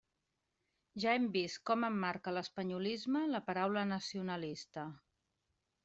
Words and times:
Ja 1.03 1.13
hem 1.17 1.27
vist 1.35 1.59
com 1.71 1.85
emmarca 1.91 2.35
l'espanyolisme 2.37 3.25
la 3.35 3.43
paraula 3.51 3.85
nacionalista. 3.95 4.93